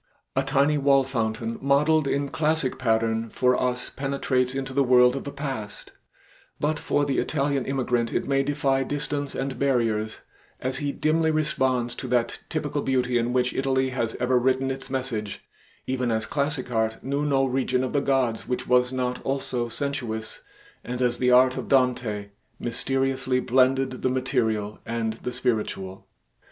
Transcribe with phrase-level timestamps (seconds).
[0.35, 5.25] A tiny wall fountain modeled in classic pattern, for us penetrates into the world of
[5.25, 5.91] the past,
[6.59, 10.21] but for the Italian immigrant it may defy distance and barriers
[10.59, 14.89] as he dimly responds to that typical beauty in which Italy has ever written its
[14.89, 15.43] message,
[15.85, 20.41] even as classic art knew no region of the gods which was not also sensuous,
[20.83, 22.29] and as the art of Dante
[22.59, 26.07] mysteriously blended the material and the spiritual.